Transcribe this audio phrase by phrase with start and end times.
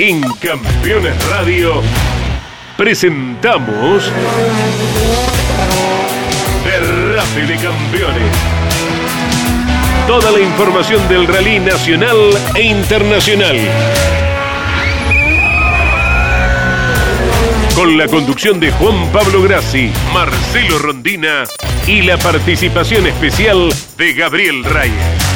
[0.00, 1.82] En Campeones Radio
[2.76, 4.12] presentamos
[6.64, 8.36] Derrape de Campeones.
[10.06, 12.16] Toda la información del rally nacional
[12.54, 13.56] e internacional.
[17.74, 21.42] Con la conducción de Juan Pablo Grassi, Marcelo Rondina
[21.88, 25.27] y la participación especial de Gabriel Reyes.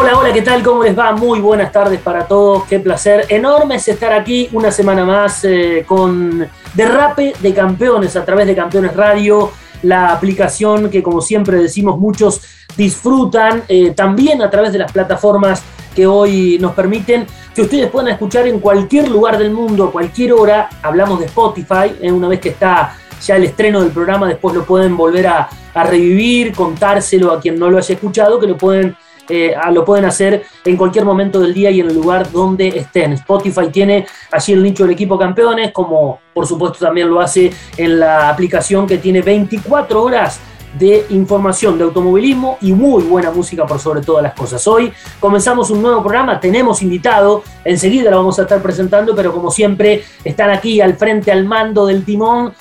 [0.00, 0.62] Hola, hola, ¿qué tal?
[0.62, 1.10] ¿Cómo les va?
[1.10, 2.62] Muy buenas tardes para todos.
[2.66, 8.24] Qué placer enorme es estar aquí una semana más eh, con Derrape de Campeones a
[8.24, 9.50] través de Campeones Radio,
[9.82, 12.40] la aplicación que como siempre decimos muchos
[12.76, 15.64] disfrutan, eh, también a través de las plataformas
[15.96, 20.68] que hoy nos permiten que ustedes puedan escuchar en cualquier lugar del mundo, cualquier hora.
[20.80, 22.96] Hablamos de Spotify, eh, una vez que está
[23.26, 27.68] ya el estreno del programa, después lo pueden volver a revivir, contárselo a quien no
[27.68, 28.96] lo haya escuchado, que lo pueden
[29.28, 33.12] eh, lo pueden hacer en cualquier momento del día y en el lugar donde estén.
[33.12, 38.00] Spotify tiene allí el nicho del equipo campeones, como por supuesto también lo hace en
[38.00, 40.40] la aplicación que tiene 24 horas
[40.78, 44.66] de información de automovilismo y muy buena música por sobre todas las cosas.
[44.66, 49.50] Hoy comenzamos un nuevo programa, tenemos invitado, enseguida lo vamos a estar presentando, pero como
[49.50, 52.52] siempre están aquí al frente, al mando del timón,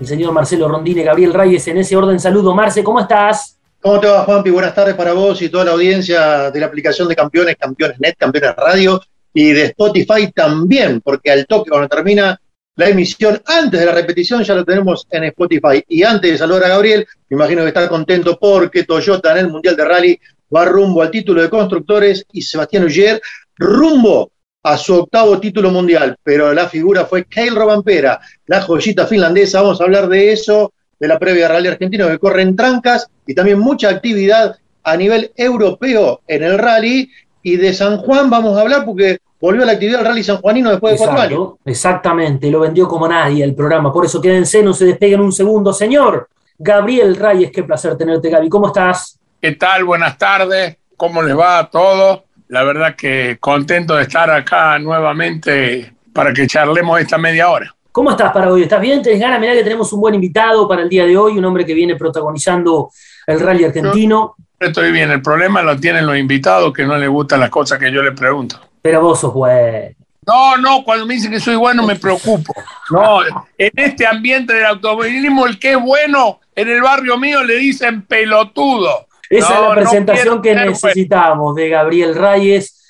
[0.00, 2.18] el señor Marcelo Rondine, Gabriel Reyes, en ese orden.
[2.18, 3.61] Saludo, Marce, ¿cómo estás?
[3.82, 4.50] ¿Cómo te va, Juanpi?
[4.50, 8.14] Buenas tardes para vos y toda la audiencia de la aplicación de Campeones, Campeones Net,
[8.16, 9.00] Campeones Radio
[9.34, 12.40] y de Spotify también, porque al toque cuando termina
[12.76, 15.82] la emisión, antes de la repetición ya lo tenemos en Spotify.
[15.88, 19.48] Y antes de saludar a Gabriel, me imagino que está contento porque Toyota en el
[19.50, 20.20] Mundial de Rally
[20.54, 23.20] va rumbo al título de constructores y Sebastián Uller
[23.56, 24.30] rumbo
[24.62, 26.14] a su octavo título mundial.
[26.22, 29.60] Pero la figura fue Kyle Robampera, la joyita finlandesa.
[29.60, 33.58] Vamos a hablar de eso de la previa Rally Argentino que corren trancas y también
[33.58, 37.10] mucha actividad a nivel europeo en el rally.
[37.42, 40.70] Y de San Juan vamos a hablar porque volvió a la actividad del rally sanjuanino
[40.70, 41.48] después de cuatro años.
[41.64, 43.92] Exactamente, lo vendió como nadie el programa.
[43.92, 46.28] Por eso quédense, no se despeguen un segundo, señor.
[46.56, 48.48] Gabriel Reyes, qué placer tenerte, Gaby.
[48.48, 49.18] ¿Cómo estás?
[49.40, 49.82] ¿Qué tal?
[49.82, 50.76] Buenas tardes.
[50.96, 52.20] ¿Cómo les va a todos?
[52.46, 57.74] La verdad que contento de estar acá nuevamente para que charlemos esta media hora.
[57.92, 58.62] ¿Cómo estás para hoy?
[58.62, 59.02] ¿Estás bien?
[59.02, 59.38] ¿Tenés ganas?
[59.38, 61.94] Mirá que tenemos un buen invitado para el día de hoy, un hombre que viene
[61.94, 62.90] protagonizando
[63.26, 64.34] el rally argentino.
[64.58, 67.92] estoy bien, el problema lo tienen los invitados que no les gustan las cosas que
[67.92, 68.58] yo les pregunto.
[68.80, 69.94] Pero vos sos bueno.
[70.26, 72.54] No, no, cuando me dicen que soy bueno me preocupo.
[72.90, 73.22] No,
[73.58, 78.06] en este ambiente del automovilismo, el que es bueno en el barrio mío le dicen
[78.06, 79.06] pelotudo.
[79.28, 82.81] Esa es la presentación que necesitamos de Gabriel Reyes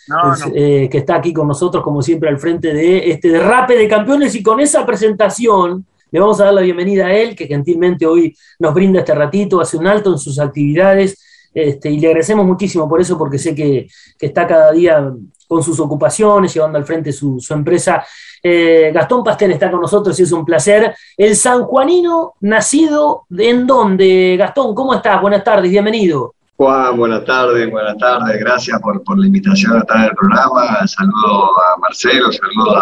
[0.55, 4.35] eh, que está aquí con nosotros, como siempre, al frente de este derrape de campeones.
[4.35, 8.37] Y con esa presentación le vamos a dar la bienvenida a él, que gentilmente hoy
[8.59, 11.19] nos brinda este ratito, hace un alto en sus actividades.
[11.55, 13.87] Este, y le agradecemos muchísimo por eso, porque sé que,
[14.21, 15.13] está cada día
[15.49, 18.05] con sus ocupaciones, llevando al frente su, empresa.
[18.43, 20.95] Eh, Gastón Pastel está con nosotros y es un placer.
[21.17, 24.37] El sanjuanino nacido en dónde?
[24.39, 25.21] Gastón, ¿cómo estás?
[25.21, 26.35] Buenas tardes, bienvenido.
[26.63, 31.77] Buenas tardes, buenas tardes, gracias por, la invitación a estar en el programa, saludo a
[31.81, 32.77] Marcelo, saludo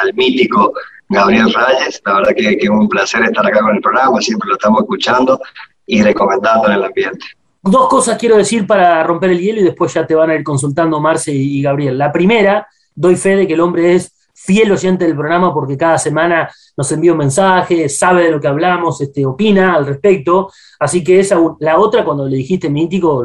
[0.00, 0.72] al, mítico
[1.08, 4.54] Gabriel Reyes, la verdad que, es un placer estar acá con el programa, siempre lo
[4.54, 5.40] estamos escuchando
[5.84, 7.26] y recomendando en el ambiente.
[7.60, 10.44] Dos cosas quiero decir para romper el hielo y después ya te van a ir
[10.44, 11.98] consultando Marce y Gabriel.
[11.98, 15.98] La primera, doy fe de que el hombre es fiel oyente del programa porque cada
[15.98, 20.50] semana nos envía un mensaje, sabe de lo que hablamos, este, opina al respecto.
[20.80, 23.24] Así que esa, la otra, cuando le dijiste mítico,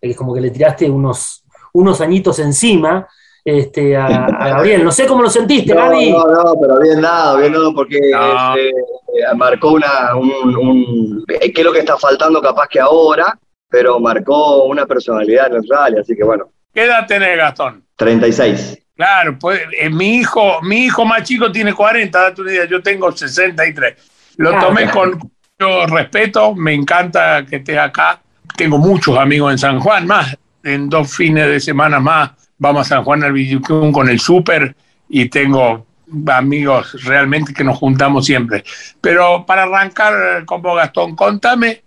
[0.00, 3.08] es como que le tiraste unos, unos añitos encima
[3.44, 4.84] este, a, Gabriel.
[4.84, 8.68] No sé cómo lo sentiste, no, No, no, pero bien dado, bien dado, porque este,
[8.68, 13.38] eh, marcó una, un, ¿Qué es lo que está faltando capaz que ahora?
[13.68, 16.50] Pero marcó una personalidad en el rally, así que bueno.
[16.74, 17.84] ¿Qué edad tenés, Gastón?
[17.96, 18.81] 36.
[18.94, 22.82] Claro, pues eh, mi hijo, mi hijo más chico tiene 40, date una idea, yo
[22.82, 23.94] tengo 63.
[24.36, 28.20] Lo tomé con mucho respeto, me encanta que estés acá.
[28.56, 32.30] Tengo muchos amigos en San Juan, más en dos fines de semana más
[32.62, 34.76] vamos a San Juan al Villucún con el súper
[35.08, 35.84] y tengo
[36.28, 38.62] amigos realmente que nos juntamos siempre.
[39.00, 41.81] Pero para arrancar con vos, Gastón, contame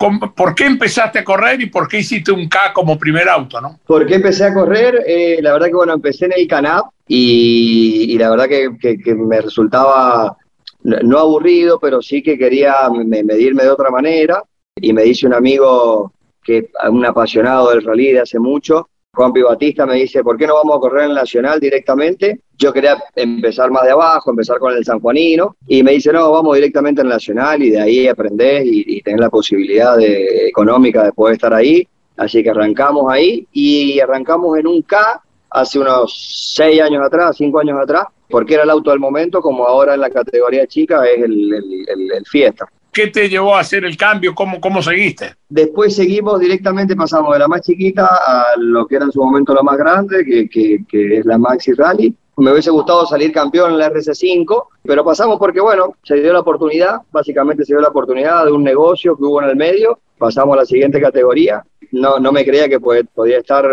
[0.00, 3.78] ¿Por qué empezaste a correr y por qué hiciste un K como primer auto, no?
[3.86, 5.04] ¿Por qué empecé a correr?
[5.06, 10.36] Eh, la verdad que, bueno, empecé en el Canap y, la verdad que, me resultaba
[10.82, 14.42] no aburrido, pero sí que quería medirme de otra manera
[14.74, 19.86] y me dice un amigo que un apasionado del rally de hace mucho, Juan Batista
[19.86, 22.40] me dice, ¿por qué no vamos a correr en Nacional directamente?
[22.56, 26.30] Yo quería empezar más de abajo, empezar con el San Juanino, y me dice, no,
[26.30, 30.46] vamos directamente en el Nacional y de ahí aprender y, y tener la posibilidad de,
[30.46, 31.86] económica de poder estar ahí.
[32.16, 37.58] Así que arrancamos ahí y arrancamos en un K hace unos seis años atrás, cinco
[37.58, 41.24] años atrás, porque era el auto del momento, como ahora en la categoría chica es
[41.24, 41.52] el,
[41.88, 42.68] el Fiesta.
[42.92, 44.34] ¿Qué te llevó a hacer el cambio?
[44.34, 45.34] ¿Cómo, ¿Cómo seguiste?
[45.48, 49.54] Después seguimos directamente, pasamos de la más chiquita a lo que era en su momento
[49.54, 52.14] la más grande, que, que, es la Maxi Rally.
[52.36, 56.40] Me hubiese gustado salir campeón en la RC5, pero pasamos porque, bueno, se dio la
[56.40, 60.54] oportunidad, básicamente se dio la oportunidad de un negocio que hubo en el medio, pasamos
[60.54, 61.62] a la siguiente categoría.
[61.92, 63.68] No, no me creía que podía estar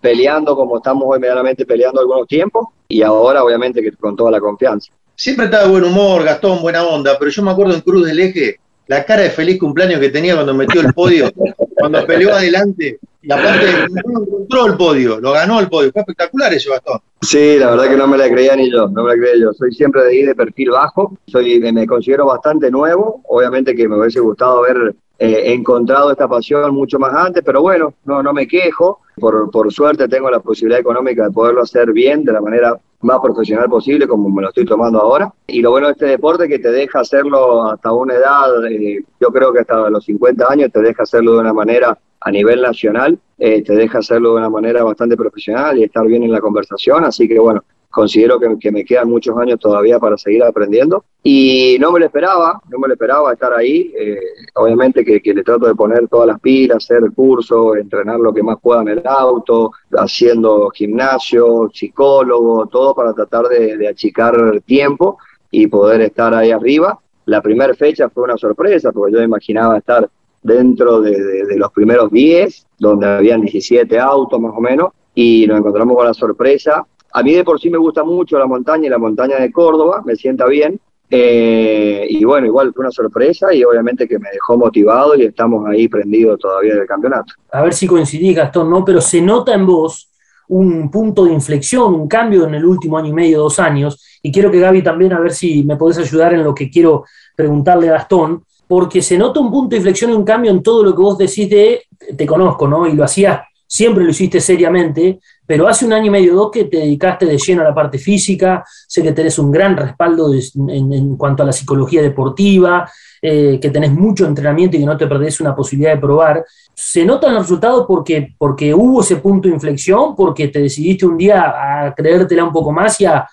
[0.00, 4.40] peleando como estamos hoy medianamente peleando algunos tiempos y ahora obviamente que con toda la
[4.40, 4.92] confianza.
[5.16, 8.20] Siempre estaba de buen humor, Gastón, buena onda, pero yo me acuerdo en Cruz del
[8.20, 11.32] Eje la cara de feliz cumpleaños que tenía cuando metió el podio,
[11.74, 13.66] cuando peleó adelante, y aparte
[14.04, 17.00] no encontró el podio, lo ganó el podio, fue espectacular eso, Gastón.
[17.22, 19.52] Sí, la verdad que no me la creía ni yo, no me la creía yo.
[19.54, 23.98] Soy siempre de ir de perfil bajo, soy, me considero bastante nuevo, obviamente que me
[23.98, 28.46] hubiese gustado haber eh, encontrado esta pasión mucho más antes, pero bueno, no, no me
[28.46, 32.78] quejo, por, por suerte tengo la posibilidad económica de poderlo hacer bien, de la manera
[33.00, 35.32] más profesional posible, como me lo estoy tomando ahora.
[35.46, 39.00] Y lo bueno de este deporte es que te deja hacerlo hasta una edad, eh,
[39.20, 42.62] yo creo que hasta los 50 años te deja hacerlo de una manera a nivel
[42.62, 46.40] nacional, eh, te deja hacerlo de una manera bastante profesional y estar bien en la
[46.40, 47.04] conversación.
[47.04, 47.62] Así que bueno,
[47.96, 52.60] considero que, me quedan muchos años todavía para seguir aprendiendo y no me lo esperaba,
[52.68, 53.90] no me lo esperaba estar ahí.
[53.98, 54.20] Eh,
[54.54, 58.42] obviamente que, le trato de poner todas las pilas, hacer el curso, entrenar lo que
[58.42, 65.16] más pueda en el auto, haciendo gimnasio, psicólogo, todo para tratar de, achicar tiempo
[65.50, 66.98] y poder estar ahí arriba.
[67.24, 70.06] La primera fecha fue una sorpresa porque yo imaginaba estar
[70.42, 75.60] dentro de, de los primeros 10, donde habían 17 autos más o menos, y nos
[75.60, 78.90] encontramos con la sorpresa a mí de por sí me gusta mucho la montaña y
[78.90, 80.78] la montaña de Córdoba, me sienta bien.
[81.08, 85.66] Eh, y bueno, igual fue una sorpresa y obviamente que me dejó motivado y estamos
[85.66, 87.32] ahí prendidos todavía del campeonato.
[87.52, 88.84] A ver si coincidís, Gastón, ¿no?
[88.84, 90.10] Pero se nota en vos
[90.48, 94.18] un punto de inflexión, un cambio en el último año y medio, dos años.
[94.20, 97.04] Y quiero que Gaby también, a ver si me podés ayudar en lo que quiero
[97.34, 100.82] preguntarle a Gastón, porque se nota un punto de inflexión y un cambio en todo
[100.82, 101.82] lo que vos decís de,
[102.14, 102.86] te conozco, ¿no?
[102.86, 106.50] Y lo hacías, siempre lo hiciste seriamente, pero hace un año y medio o dos
[106.50, 110.32] que te dedicaste de lleno a la parte física, sé que tenés un gran respaldo
[110.32, 112.90] en, cuanto a la psicología deportiva,
[113.22, 116.44] eh, que tenés mucho entrenamiento y que no te perdés una posibilidad de probar.
[116.74, 121.16] ¿Se notan los resultados porque, porque hubo ese punto de inflexión, porque te decidiste un
[121.16, 123.26] día a creértela un poco más y a,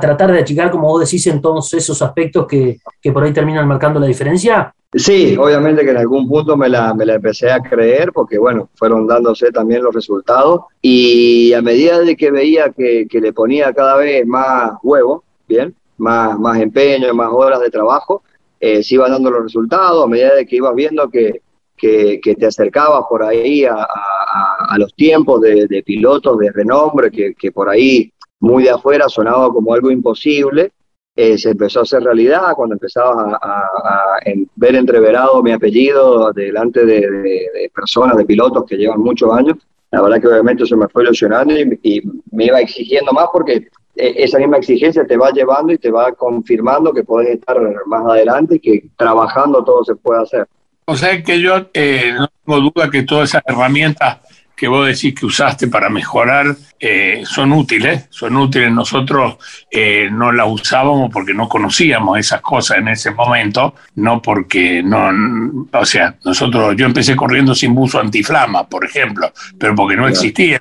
[0.00, 3.68] tratar de achicar, como vos decís, en todos esos aspectos que, que por ahí terminan
[3.68, 4.74] marcando la diferencia?
[4.96, 8.68] Sí, obviamente que en algún punto me la, me la empecé a creer porque, bueno,
[8.76, 10.60] fueron dándose también los resultados.
[10.80, 15.74] Y a medida de que veía que, que le ponía cada vez más huevo, bien,
[15.98, 18.22] más, más empeño, más horas de trabajo,
[18.60, 21.42] eh, se iban dando los resultados, a medida de que ibas viendo que,
[21.76, 27.10] que, te acercabas por ahí a, a, a los tiempos de, de, pilotos de renombre,
[27.10, 30.72] que, que por ahí muy de afuera sonaba como algo imposible,
[31.16, 34.18] eh, se empezó a hacer realidad cuando empezaba a,
[34.56, 39.56] ver entreverado mi apellido delante de, personas, de pilotos que llevan muchos años.
[39.92, 42.02] La verdad que obviamente eso me fue ilusionando y,
[42.32, 46.10] me iba exigiendo más porque eh, esa misma exigencia te va llevando y te va
[46.12, 50.48] confirmando que puedes estar más adelante y que trabajando todo se puede hacer.
[50.86, 54.18] O sea que yo eh, no tengo duda que todas esas herramientas
[54.56, 58.70] que vos decís que usaste para mejorar eh, son útiles, son útiles.
[58.70, 59.36] Nosotros
[59.70, 65.66] eh, no las usábamos porque no conocíamos esas cosas en ese momento, no porque no,
[65.72, 70.60] o sea, nosotros, yo empecé corriendo sin buzo antiflama, por ejemplo, pero porque no existía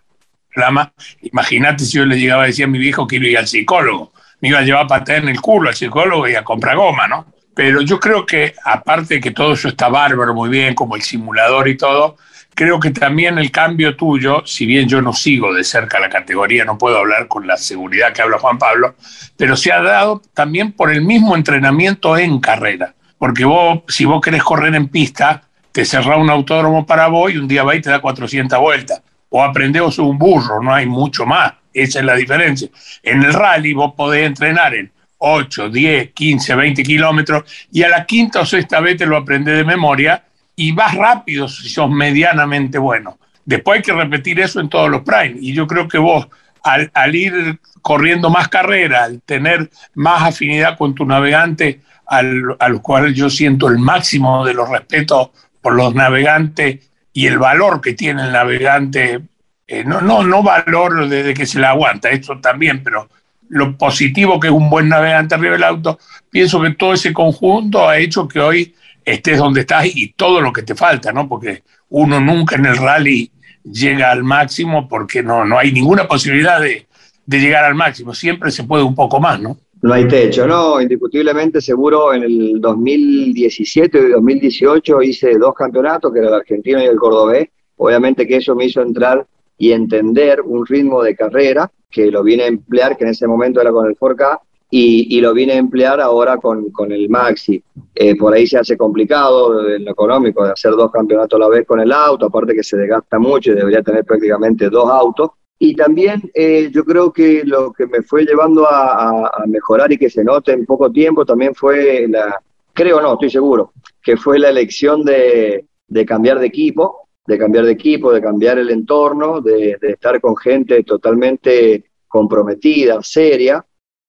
[0.50, 0.94] flama.
[1.22, 3.48] Imagínate si yo le llegaba a decir a mi viejo que iba a ir al
[3.48, 7.08] psicólogo, me iba a llevar para tener el culo al psicólogo y a comprar goma,
[7.08, 7.28] ¿no?
[7.56, 11.02] Pero yo creo que aparte de que todo eso está bárbaro, muy bien, como el
[11.02, 12.18] simulador y todo,
[12.56, 16.66] creo que también el cambio tuyo, si bien yo no sigo de cerca la categoría,
[16.66, 18.96] no puedo hablar con la seguridad que habla Juan Pablo,
[19.38, 22.94] pero se ha dado también por el mismo entrenamiento en carrera.
[23.18, 27.38] Porque vos, si vos querés correr en pista, te cerrás un autódromo para vos y
[27.38, 29.02] un día va y te da 400 vueltas.
[29.30, 31.54] O aprendés un burro, no hay mucho más.
[31.74, 32.68] Esa es la diferencia.
[33.02, 38.06] En el rally vos podés entrenar en 8, 10, 15, 20 kilómetros y a la
[38.06, 40.22] quinta o sexta vez te lo aprendés de memoria
[40.56, 43.18] y vas rápido si sos medianamente bueno.
[43.46, 45.36] Después hay que repetir eso en todos los prime.
[45.40, 46.28] Y yo creo que vos,
[46.64, 53.30] al, ir corriendo más carrera, al tener más afinidad con tu navegante, al, cuales yo
[53.30, 55.30] siento el máximo de los respetos
[55.62, 59.22] por los navegantes y el valor que tiene el navegante
[59.68, 63.10] eh, no, no, no valor desde que se la aguanta, esto también, pero
[63.50, 67.88] lo positivo que es un buen navegante arriba del auto, pienso que todo ese conjunto
[67.88, 71.28] ha hecho que hoy estés donde estás y todo lo que te falta, ¿no?
[71.28, 73.32] Porque uno nunca en el rally
[73.64, 76.88] llega al máximo porque no, no hay ninguna posibilidad de,
[77.26, 79.58] llegar al máximo, siempre se puede un poco más, ¿no?
[79.82, 86.20] No hay techo, no, indiscutiblemente seguro en el 2017 y 2018 hice dos campeonatos, que
[86.20, 87.50] era el argentino y el cordobés.
[87.76, 89.26] Obviamente que eso me hizo entrar
[89.58, 93.60] y entender un ritmo de carrera que lo vine a emplear, que en ese momento
[93.60, 94.40] era con el 4K,
[94.76, 97.64] y, lo vine a emplear ahora con, con el Maxi.
[97.94, 101.48] Eh, por ahí se hace complicado en lo económico de hacer dos campeonatos a la
[101.48, 105.30] vez con el auto, aparte que se desgasta mucho y debería tener prácticamente dos autos.
[105.60, 110.10] Y también eh, yo creo que lo que me fue llevando a, mejorar y que
[110.10, 112.42] se note en poco tiempo también fue la,
[112.74, 117.66] creo no, estoy seguro, que fue la elección de, de cambiar de equipo, de cambiar
[117.66, 123.64] de equipo, de cambiar el entorno, de, de estar con gente totalmente comprometida, seria.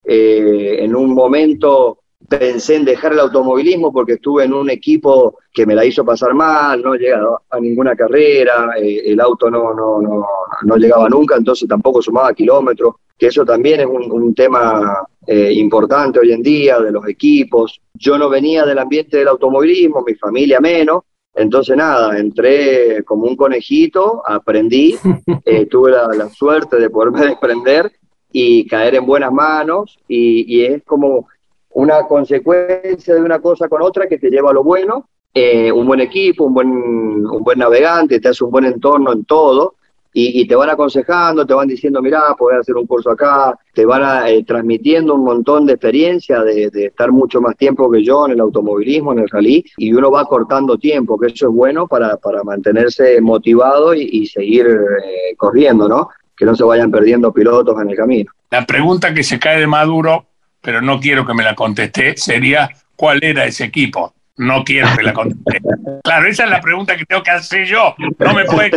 [0.04, 5.66] Eh, en un momento pensé en dejar el automovilismo porque estuve en un equipo que
[5.66, 10.00] me la hizo pasar mal, no llegaba a ninguna carrera, eh, el auto no, no,
[10.00, 10.26] no,
[10.62, 16.18] no, llegaba nunca, entonces tampoco sumaba kilómetros, que eso también es un, tema eh, importante
[16.18, 17.80] hoy en día de los equipos.
[17.94, 21.02] Yo no venía del ambiente del automovilismo, mi familia menos,
[21.34, 24.96] entonces nada, entré como un conejito, aprendí,
[25.44, 27.92] eh, tuve la, suerte de poderme desprender
[28.36, 31.28] y caer en buenas manos y, y es como
[31.74, 35.86] una consecuencia de una cosa con otra que te lleva a lo bueno, eh, un
[35.86, 39.74] buen equipo, un buen, un buen navegante, te hace un buen entorno en todo.
[40.16, 44.28] Y, te van aconsejando, te van diciendo, mirá, podés hacer un curso acá, te van
[44.28, 48.40] eh, transmitiendo un montón de experiencia de, estar mucho más tiempo que yo en el
[48.40, 52.44] automovilismo, en el rally, y uno va cortando tiempo, que eso es bueno para, para
[52.44, 56.10] mantenerse motivado y, seguir eh, corriendo, ¿no?
[56.36, 58.32] Que no se vayan perdiendo pilotos en el camino.
[58.50, 60.26] La pregunta que se cae de Maduro
[60.64, 64.14] pero no quiero que me la contesté, sería ¿cuál era ese equipo?
[64.36, 65.60] No quiero que la contesté.
[66.02, 67.94] Claro, esa es la pregunta que tengo que hacer yo.
[68.18, 68.70] No me puede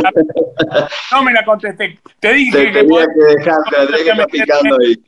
[1.12, 1.98] No me la contesté.
[2.20, 2.86] Te dije que,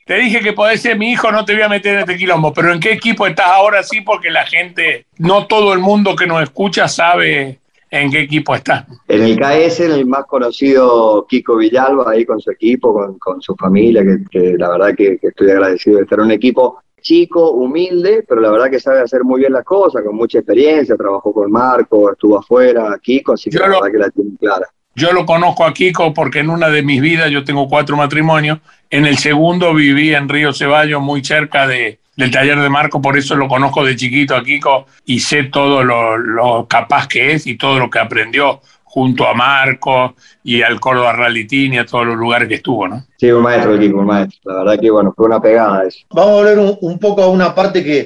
[0.06, 2.52] te dije que podés ser mi hijo, no te voy a meter en este quilombo.
[2.52, 4.02] Pero ¿en qué equipo estás ahora sí?
[4.02, 7.59] Porque la gente, no todo el mundo que nos escucha sabe
[7.92, 8.86] en qué equipo está.
[9.08, 14.04] En el KS, el más conocido Kiko Villalba, ahí con su equipo, con, su familia,
[14.30, 18.52] que, la verdad que, estoy agradecido de estar en un equipo chico, humilde, pero la
[18.52, 22.38] verdad que sabe hacer muy bien las cosas, con mucha experiencia, trabajó con Marco, estuvo
[22.38, 24.68] afuera, Kiko, así que la verdad que la tiene clara.
[24.96, 28.60] Yo lo conozco a Kiko porque en una de mis vidas, yo tengo cuatro matrimonios,
[28.90, 33.18] en el segundo viví en Río Ceballos, muy cerca de, del taller de Marco, por
[33.18, 37.58] eso lo conozco de chiquito a Kiko y sé todo lo, capaz que es y
[37.58, 41.16] todo lo que aprendió junto a Marco y al Córdoba
[41.48, 43.06] Team y a todos los lugares que estuvo, ¿no?
[43.16, 44.52] Sí, un maestro el Kiko, un maestro.
[44.52, 46.00] La verdad que, bueno, fue una pegada eso.
[46.10, 48.06] Vamos a volver un, poco a una parte que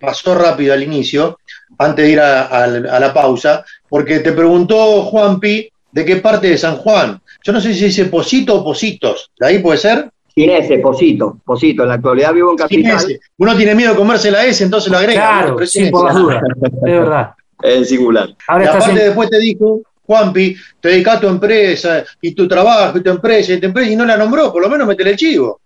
[0.00, 1.38] pasó rápido al inicio,
[1.78, 6.78] antes de ir a, la pausa, porque te preguntó Juanpi de qué parte de San
[6.78, 7.20] Juan.
[7.44, 9.30] Yo no sé si dice Posito o Positos.
[9.38, 10.10] ¿De ahí puede ser?
[10.34, 11.82] Sin ese, Posito, Posito.
[11.82, 13.20] En la actualidad vivo en Capital.
[13.38, 15.20] Uno tiene miedo de comerse la S, entonces lo agrega.
[15.20, 16.42] Claro, sin por las dudas.
[16.62, 17.34] Es verdad.
[17.62, 18.28] Es singular.
[18.28, 23.02] y aparte después te dijo, Juanpi, te dedicas a tu empresa y tu trabajo y
[23.02, 25.60] tu empresa y tu empresa y no la nombró, por lo menos metele el chivo.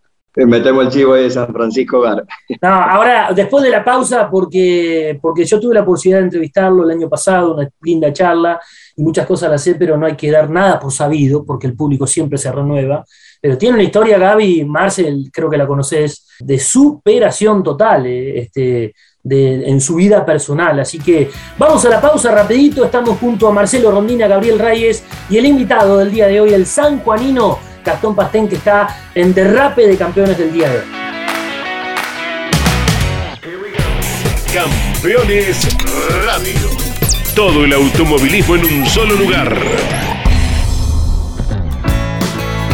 [0.44, 2.22] Metemos el chivo de San Francisco Gar.
[2.60, 6.90] No, ahora, después de la pausa, porque, porque yo tuve la posibilidad de entrevistarlo el
[6.90, 8.60] año pasado, una linda charla,
[8.94, 11.74] y muchas cosas las sé, pero no hay que dar nada por sabido, porque el
[11.74, 13.02] público siempre se renueva.
[13.40, 18.94] Pero tiene una historia, Gaby, Marcel, creo que la conoces, de superación total eh, este,
[19.30, 20.80] en su vida personal.
[20.80, 22.84] Así que vamos a la pausa rapidito.
[22.84, 26.66] Estamos junto a Marcelo Rondina, Gabriel Reyes y el invitado del día de hoy, el
[26.66, 30.84] San Juanino Gastón Pastén, que está en derrape de campeones del día de hoy.
[34.52, 35.68] Campeones
[36.24, 36.70] Radio.
[37.34, 40.15] Todo el automovilismo en un solo lugar.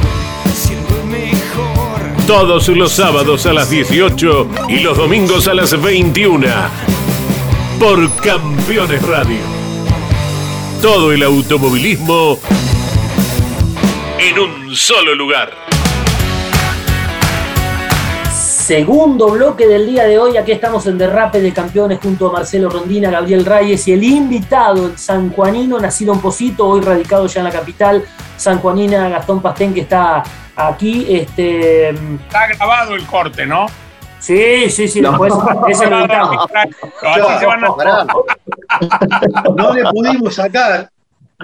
[2.31, 6.47] Todos los sábados a las 18 y los domingos a las 21.
[7.77, 9.41] Por Campeones Radio.
[10.81, 12.39] Todo el automovilismo
[14.17, 15.51] en un solo lugar.
[18.31, 22.69] Segundo bloque del día de hoy, aquí estamos en Derrape de Campeones junto a Marcelo
[22.69, 27.45] Rondina, Gabriel Reyes y el invitado, el sanjuanino, nacido en Posito, hoy radicado ya en
[27.47, 28.05] la capital,
[28.37, 30.23] sanjuanina Gastón Pastén, que está
[30.69, 31.05] aquí.
[31.09, 31.89] Este...
[31.89, 33.67] Está grabado el corte, ¿no?
[34.19, 35.33] Sí, sí, sí, después
[35.69, 36.45] ese lo editamos.
[39.55, 40.89] No le pudimos sacar,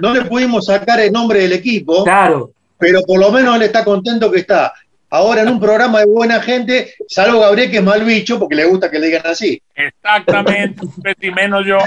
[0.00, 2.04] no le pudimos sacar el nombre del equipo.
[2.04, 2.52] Claro.
[2.78, 4.72] Pero por lo menos él está contento que está
[5.10, 8.66] ahora en un programa de buena gente, salvo Gabriel que es mal bicho porque le
[8.66, 9.60] gusta que le digan así.
[9.74, 10.86] Exactamente,
[11.20, 11.78] y menos yo.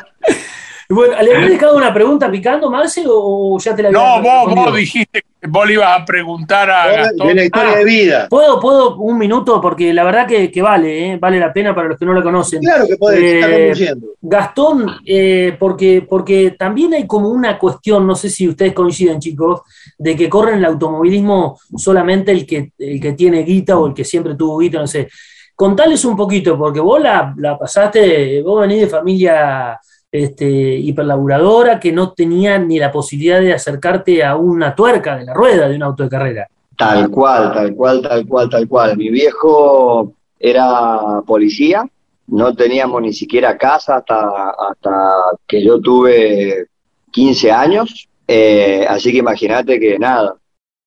[0.89, 4.55] Bueno, ¿le había dejado una pregunta picando, Marcel, o ya te la había No, vos,
[4.55, 7.27] vos dijiste que vos le ibas a preguntar a Gastón.
[7.27, 7.77] De la historia Ah.
[7.77, 8.27] de vida.
[8.29, 9.59] ¿Puedo, puedo un minuto?
[9.61, 11.17] Porque la verdad que, que vale, ¿eh?
[11.17, 12.59] vale la pena para los que no lo conocen.
[12.61, 14.07] Claro que podés, Eh, está conduciendo.
[14.21, 19.61] Gastón, eh, porque, porque también hay como una cuestión, no sé si ustedes coinciden, chicos,
[19.97, 23.93] de que corre en el automovilismo solamente el que, el que tiene guita o el
[23.93, 25.09] que siempre tuvo guita, no sé.
[25.55, 29.79] Contales un poquito, porque vos la, la pasaste, vos venís de familia
[30.11, 35.33] este, hiperlaburadora que no tenía ni la posibilidad de acercarte a una tuerca de la
[35.33, 36.47] rueda de un auto de carrera.
[36.77, 38.97] Tal cual, tal cual, tal cual, tal cual.
[38.97, 41.87] Mi viejo era policía,
[42.27, 45.13] no teníamos ni siquiera casa hasta, hasta
[45.47, 46.67] que yo tuve
[47.11, 50.35] 15 años, eh, así que imagínate que nada,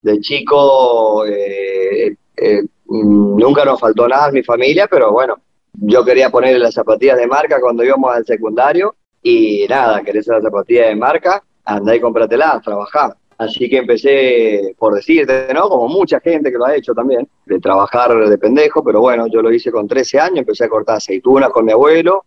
[0.03, 5.37] de chico eh, eh, nunca nos faltó nada en mi familia, pero bueno,
[5.73, 10.43] yo quería ponerle las zapatillas de marca cuando íbamos al secundario y nada, querés las
[10.43, 13.17] zapatillas de marca, andá y cómpratelas, trabajá.
[13.39, 15.69] Así que empecé, por decirte, ¿no?
[15.71, 19.41] Como mucha gente que lo ha hecho también, de trabajar de pendejo, pero bueno, yo
[19.41, 22.27] lo hice con 13 años, empecé a cortar aceitunas con mi abuelo,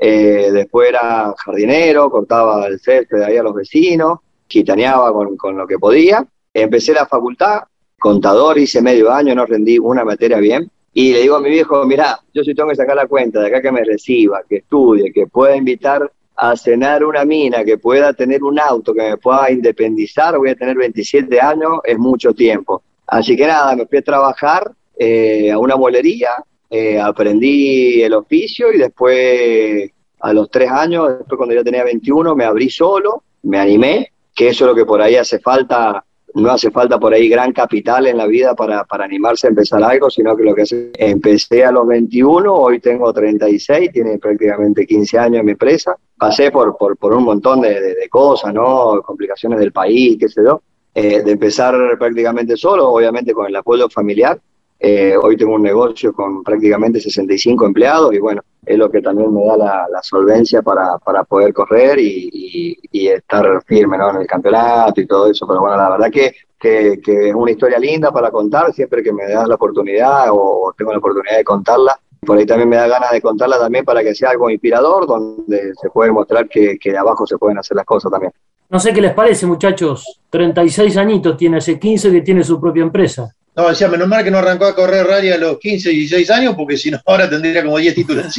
[0.00, 5.66] eh, después era jardinero, cortaba el césped ahí a los vecinos, gitaneaba con, con lo
[5.66, 6.26] que podía.
[6.54, 7.60] Empecé la facultad,
[7.98, 11.84] contador, hice medio año, no rendí una materia bien, y le digo a mi viejo,
[11.84, 15.12] mirá, yo sí tengo que sacar la cuenta de acá que me reciba, que estudie,
[15.12, 19.50] que pueda invitar a cenar una mina, que pueda tener un auto, que me pueda
[19.50, 22.80] independizar, voy a tener 27 años, es mucho tiempo.
[23.08, 26.30] Así que nada, me fui a trabajar eh, a una molería,
[26.70, 32.36] eh, aprendí el oficio y después a los tres años, después cuando yo tenía 21,
[32.36, 36.50] me abrí solo, me animé, que eso es lo que por ahí hace falta no
[36.50, 40.10] hace falta por ahí gran capital en la vida para, para animarse a empezar algo,
[40.10, 45.18] sino que lo que hace, empecé a los 21, hoy tengo 36, tiene prácticamente 15
[45.18, 49.02] años mi empresa, pasé por, por, por un montón de, de, cosas, ¿no?
[49.02, 50.62] Complicaciones del país, qué sé yo,
[50.94, 54.40] eh, de empezar prácticamente solo, obviamente con el apoyo familiar,
[54.80, 59.34] eh, hoy tengo un negocio con prácticamente 65 empleados y bueno, es lo que también
[59.34, 64.10] me da la, solvencia para, para, poder correr y, estar firme ¿no?
[64.10, 65.46] en el campeonato y todo eso.
[65.46, 69.28] Pero bueno, la verdad que, que, es una historia linda para contar siempre que me
[69.28, 71.98] das la oportunidad o tengo la oportunidad de contarla.
[72.20, 75.72] Por ahí también me da ganas de contarla también para que sea algo inspirador, donde
[75.80, 78.32] se puede mostrar que, que de abajo se pueden hacer las cosas también.
[78.68, 80.20] No sé qué les parece, muchachos.
[80.30, 83.34] 36 añitos tiene, hace 15 que tiene su propia empresa.
[83.58, 86.54] No, decía, menos mal que no arrancó a correr rally a los 15, 16 años,
[86.56, 88.26] porque si no, ahora tendría como 10 títulos.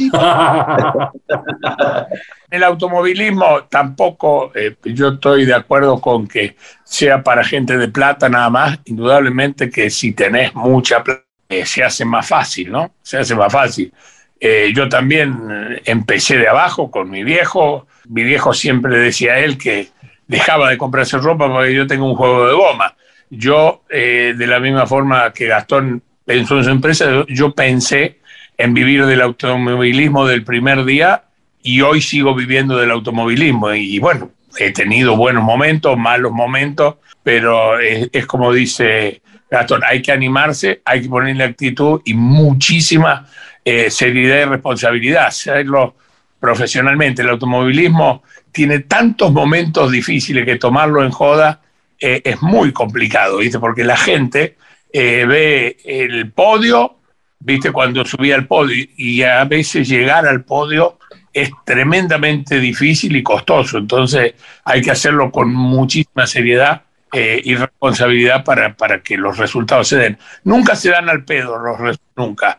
[2.50, 8.30] El automovilismo tampoco, eh, yo estoy de acuerdo con que sea para gente de plata
[8.30, 8.78] nada más.
[8.86, 12.94] Indudablemente que si tenés mucha plata, eh, se hace más fácil, ¿no?
[13.02, 13.92] Se hace más fácil.
[14.40, 15.36] Eh, yo también
[15.84, 17.86] empecé de abajo con mi viejo.
[18.08, 19.88] Mi viejo siempre decía a él que
[20.26, 22.96] dejaba de comprarse ropa porque yo tengo un juego de goma.
[23.30, 28.18] Yo, eh, de la misma forma que Gastón pensó en su empresa, yo, pensé
[28.58, 31.24] en vivir del automovilismo del primer día
[31.62, 33.72] y hoy sigo viviendo del automovilismo.
[33.72, 40.02] Y, bueno, he tenido buenos momentos, malos momentos, pero es, es, como dice Gastón, hay
[40.02, 43.26] que animarse, hay que ponerle actitud y muchísima
[43.64, 45.94] eh, seriedad y responsabilidad, hacerlo
[46.38, 47.22] profesionalmente.
[47.22, 51.60] El automovilismo tiene tantos momentos difíciles que tomarlo en joda
[52.00, 53.58] eh, es muy complicado, ¿viste?
[53.58, 54.56] Porque la gente
[54.90, 56.96] eh, ve el podio,
[57.38, 57.72] ¿viste?
[57.72, 60.98] Cuando subía al podio y a veces llegar al podio
[61.30, 63.76] es tremendamente difícil y costoso.
[63.76, 64.32] Entonces
[64.64, 66.82] hay que hacerlo con muchísima seriedad
[67.12, 70.18] eh, y responsabilidad para, para que los resultados se den.
[70.44, 72.58] Nunca se dan al pedo, los nunca.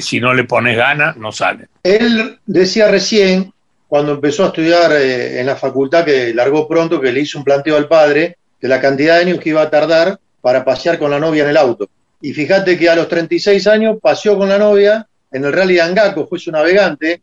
[0.00, 1.66] Si no le pones ganas, no salen.
[1.82, 3.54] Él decía recién,
[3.88, 7.78] cuando empezó a estudiar en la facultad, que largó pronto, que le hizo un planteo
[7.78, 11.18] al padre de la cantidad de años que iba a tardar para pasear con la
[11.18, 11.88] novia en el auto.
[12.20, 15.82] Y fíjate que a los 36 años paseó con la novia en el Rally de
[15.82, 17.20] Angaco, fue su navegante,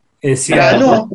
[0.48, 1.10] ganó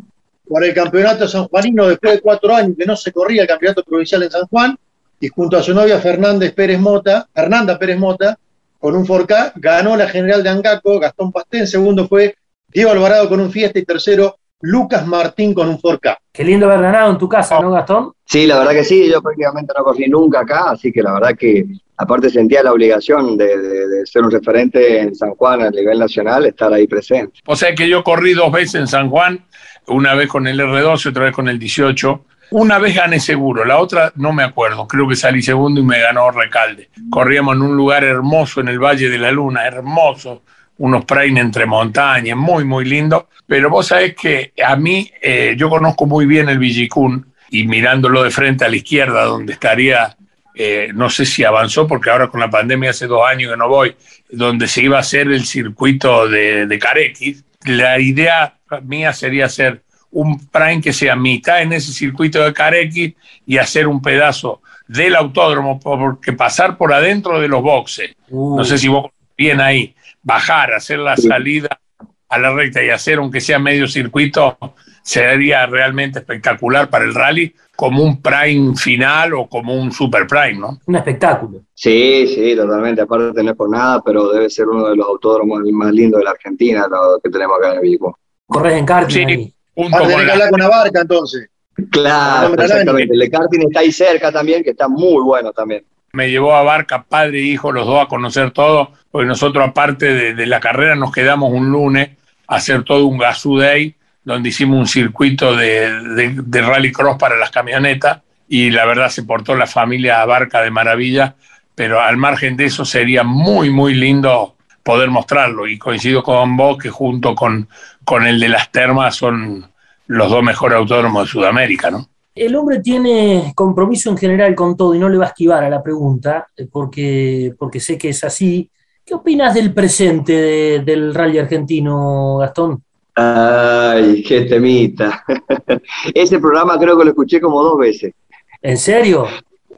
[0.47, 4.23] por el campeonato sanjuanino después de cuatro años que no se corría el campeonato provincial
[4.23, 4.77] en San Juan,
[5.19, 8.37] y junto a su novia Fernández Pérez Mota, Fernanda Pérez Mota,
[8.79, 12.35] con un Forca, ganó la general de Angaco, Gastón Pastén, segundo fue
[12.67, 16.19] Diego Alvarado con un Fiesta y tercero Lucas Martín con un Forca.
[16.31, 18.11] Qué lindo haber ganado en tu casa, ¿no, Gastón?
[18.25, 21.35] Sí, la verdad que sí, yo prácticamente no corrí nunca acá, así que la verdad
[21.37, 21.65] que
[21.97, 26.73] aparte sentía la obligación de, ser un referente en San Juan a nivel nacional, estar
[26.73, 27.39] ahí presente.
[27.45, 29.45] O sea que yo corrí dos veces en San Juan,
[29.87, 33.79] una vez con el R12, otra vez con el 18, una vez gané seguro, la
[33.79, 36.89] otra no me acuerdo, creo que salí segundo y me ganó Recalde.
[37.09, 40.43] Corríamos en un lugar hermoso en el Valle de la Luna, hermoso,
[40.79, 43.29] unos prime entre montañas, muy, muy lindo.
[43.45, 48.23] Pero vos sabés que a mí, eh, yo conozco muy bien el Villicún y mirándolo
[48.23, 50.15] de frente a la izquierda, donde estaría,
[50.55, 53.67] eh, no sé si avanzó, porque ahora con la pandemia hace dos años que no
[53.67, 53.95] voy,
[54.29, 59.81] donde se iba a hacer el circuito de, de Carequis, la idea mía sería hacer
[60.11, 63.15] un prime que sea mitad en ese circuito de Carequi
[63.45, 68.77] y hacer un pedazo del autódromo, porque pasar por adentro de los boxes, no sé
[68.77, 71.79] si vos bien ahí, bajar, hacer la salida
[72.27, 74.57] a la recta y hacer aunque sea medio circuito,
[75.01, 80.59] sería realmente espectacular para el rally, como un prime final o como un super prime,
[80.59, 80.79] ¿no?
[80.85, 81.61] Un espectáculo.
[81.73, 83.01] Sí, sí, totalmente.
[83.01, 86.25] Aparte no es por nada, pero debe ser uno de los autódromos más lindos de
[86.25, 88.19] la Argentina, lo que tenemos acá en el Vigo.
[88.45, 89.53] Corres en karting sí.
[89.73, 91.49] Junto a tener que hablar con la barca entonces.
[91.89, 93.13] Claro, exactamente.
[93.13, 95.85] El de karting está ahí cerca también, que está muy bueno también.
[96.11, 100.33] Me llevó a Barca, padre e hijo, los dos a conocer todo, porque nosotros aparte
[100.33, 102.09] de, la carrera nos quedamos un lunes
[102.47, 107.51] a hacer todo un Gazoo Day, donde hicimos un circuito de, rally cross para las
[107.51, 111.35] camionetas y la verdad se portó la familia a Barca de maravilla,
[111.75, 116.77] pero al margen de eso sería muy, muy lindo poder mostrarlo y coincido con vos
[116.77, 117.69] que junto con,
[118.03, 119.69] con el de las termas son
[120.07, 122.08] los dos mejores autódromos de Sudamérica, ¿no?
[122.39, 125.69] El hombre tiene compromiso en general con todo y no le va a esquivar a
[125.69, 128.71] la pregunta, eh, porque, porque sé que es así.
[129.05, 132.81] ¿Qué opinas del presente del rally argentino, Gastón?
[133.13, 135.25] Ay, qué temita.
[136.13, 138.13] Ese programa creo que lo escuché como dos veces.
[138.61, 139.25] ¿En serio?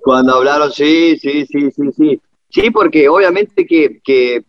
[0.04, 2.22] Cuando hablaron, sí, sí, sí, sí, sí.
[2.48, 4.44] Sí, porque obviamente que, que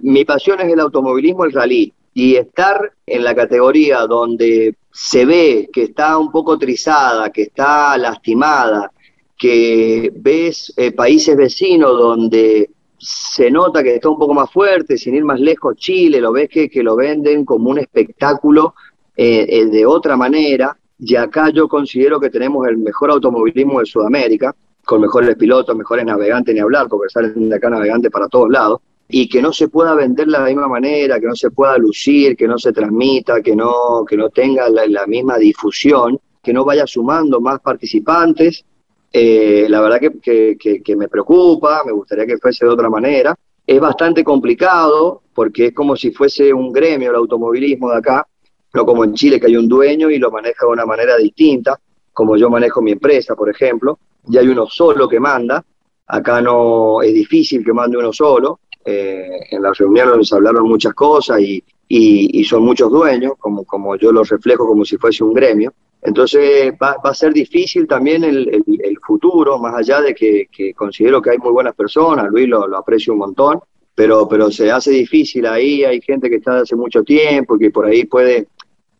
[0.00, 5.68] mi pasión es el automovilismo, el rally y estar en la categoría donde se ve
[5.72, 8.90] que está un poco trizada, que está lastimada,
[9.36, 15.14] que ves eh, países vecinos donde se nota que está un poco más fuerte, sin
[15.14, 18.74] ir más lejos, Chile, lo ves que, que lo venden como un espectáculo
[19.16, 23.86] eh, eh, de otra manera, y acá yo considero que tenemos el mejor automovilismo de
[23.86, 28.50] Sudamérica, con mejores pilotos, mejores navegantes, ni hablar, porque salen de acá navegantes para todos
[28.50, 31.78] lados y que no se pueda vender de la misma manera, que no se pueda
[31.78, 36.64] lucir, que no se transmita, que no, que no tenga la, misma difusión, que no
[36.64, 38.64] vaya sumando más participantes.
[39.10, 43.34] Eh, la verdad que, que, me preocupa, me gustaría que fuese de otra manera.
[43.66, 48.26] Es bastante complicado porque es como si fuese un gremio el automovilismo de acá,
[48.74, 51.80] no como en Chile que hay un dueño y lo maneja de una manera distinta,
[52.12, 55.64] como yo manejo mi empresa, por ejemplo, y hay uno solo que manda.
[56.06, 60.94] Acá no es difícil que mande uno solo, eh, en la reunión se hablaron muchas
[60.94, 65.34] cosas y, y, son muchos dueños, como, como yo los reflejo como si fuese un
[65.34, 65.74] gremio.
[66.00, 70.72] Entonces va, va a ser difícil también el, el, futuro, más allá de que, que,
[70.72, 73.60] considero que hay muy buenas personas, Luis lo, lo, aprecio un montón,
[73.94, 77.70] pero, pero se hace difícil ahí, hay gente que está hace mucho tiempo y que
[77.70, 78.46] por ahí puede,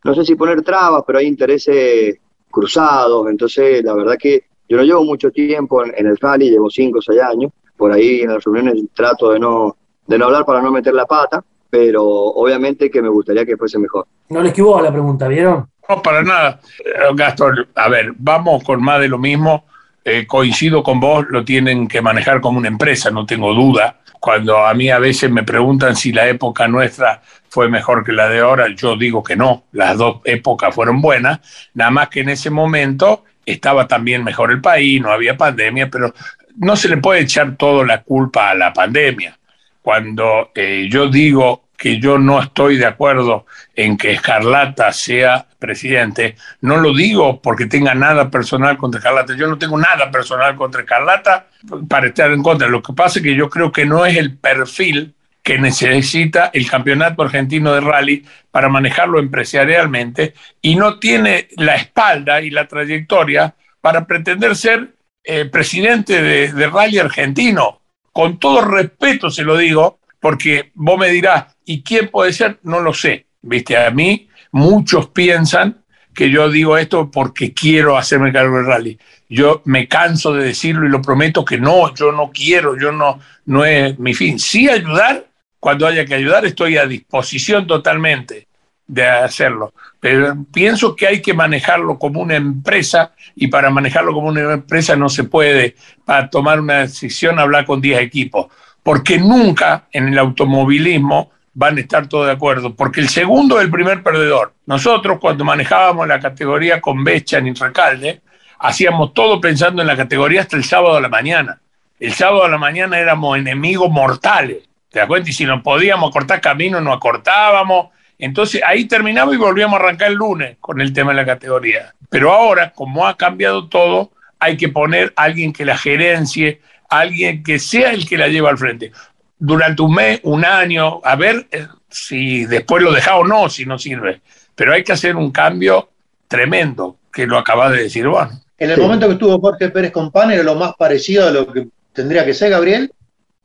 [0.04, 2.18] no sé si poner trabas, pero hay intereses
[2.50, 6.68] cruzados, entonces la verdad que yo no llevo mucho tiempo en, en el rally, llevo
[6.68, 10.44] 5 o 6 años, por ahí en las reuniones trato de no, de no hablar
[10.44, 14.06] para no meter la pata, pero obviamente que me gustaría que fuese mejor.
[14.28, 15.68] No le esquivó a la pregunta, ¿vieron?
[15.88, 16.60] No, para nada.
[16.84, 19.64] Eh, Gastón, a ver, vamos con más de lo mismo.
[20.04, 24.00] Eh, coincido con vos, lo tienen que manejar como una empresa, no tengo duda.
[24.20, 28.28] Cuando a mí a veces me preguntan si la época nuestra fue mejor que la
[28.28, 31.40] de ahora, yo digo que no, las dos épocas fueron buenas,
[31.74, 36.12] nada más que en ese momento estaba también mejor el país, no había pandemia, pero
[36.58, 39.38] no se le puede echar toda la culpa a la pandemia.
[39.82, 46.34] Cuando eh, yo digo que yo no estoy de acuerdo en que Escarlata sea presidente,
[46.60, 49.36] no lo digo porque tenga nada personal contra Escarlata.
[49.36, 51.46] Yo no tengo nada personal contra Escarlata
[51.88, 52.68] para estar en contra.
[52.68, 56.68] Lo que pasa es que yo creo que no es el perfil que necesita el
[56.68, 63.54] campeonato argentino de rally para manejarlo empresarialmente y no tiene la espalda y la trayectoria
[63.80, 64.97] para pretender ser
[65.30, 67.82] eh, presidente de, de rally argentino.
[68.12, 72.58] Con todo respeto se lo digo, porque vos me dirás, ¿y quién puede ser?
[72.62, 73.26] No lo sé.
[73.42, 78.98] Viste, a mí muchos piensan que yo digo esto porque quiero hacerme cargo del rally.
[79.28, 83.20] Yo me canso de decirlo y lo prometo que no, yo no quiero, yo no,
[83.44, 84.38] no es mi fin.
[84.38, 85.26] Sí ayudar,
[85.60, 88.47] cuando haya que ayudar, estoy a disposición totalmente
[88.88, 89.72] de hacerlo.
[90.00, 94.96] Pero pienso que hay que manejarlo como una empresa y para manejarlo como una empresa
[94.96, 98.48] no se puede, para tomar una decisión, hablar con 10 equipos
[98.88, 103.64] porque nunca en el automovilismo van a estar todos de acuerdo, porque el segundo es
[103.66, 104.54] el primer perdedor.
[104.64, 108.22] Nosotros cuando manejábamos la categoría con Becha en Recalde,
[108.58, 111.60] hacíamos todo pensando en la categoría hasta el sábado a la mañana.
[112.00, 115.28] El sábado a la mañana éramos enemigos mortales, ¿te das cuenta?
[115.28, 117.88] Y si no podíamos cortar camino, no acortábamos.
[118.18, 121.94] Entonces ahí terminamos y volvíamos a arrancar el lunes con el tema de la categoría.
[122.10, 127.42] Pero ahora, como ha cambiado todo, hay que poner a alguien que la gerencie, alguien
[127.42, 128.92] que sea el que la lleva al frente.
[129.38, 133.64] Durante un mes, un año, a ver eh, si después lo deja o no, si
[133.64, 134.20] no sirve.
[134.54, 135.88] Pero hay que hacer un cambio
[136.26, 138.42] tremendo, que lo acaba de decir Juan.
[138.58, 141.52] En el momento que estuvo Jorge Pérez con PAN era lo más parecido a lo
[141.52, 142.92] que tendría que ser, Gabriel.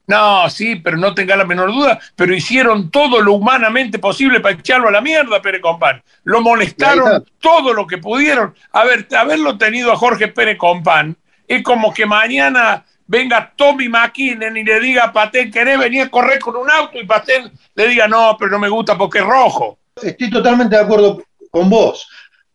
[0.06, 4.56] No, sí, pero no tenga la menor duda, pero hicieron todo lo humanamente posible para
[4.56, 6.04] echarlo a la mierda, Pérez Compán.
[6.26, 8.54] Lo molestaron todo lo que pudieron.
[8.74, 11.16] A ver, haberlo tenido a Jorge Pérez Compán
[11.48, 16.10] es como que mañana venga Tommy McKinnon y le diga a Patén, ¿querés venir a
[16.10, 17.00] correr con un auto?
[17.00, 19.78] Y Patén le diga, no, pero no me gusta porque es rojo.
[20.02, 22.10] Estoy totalmente de acuerdo con vos,